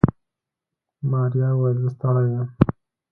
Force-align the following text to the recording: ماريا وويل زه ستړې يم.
ماريا 1.09 1.49
وويل 1.53 1.77
زه 1.83 1.89
ستړې 1.95 2.23
يم. 2.33 2.47